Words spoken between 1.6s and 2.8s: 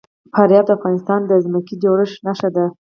د جوړښت نښه ده.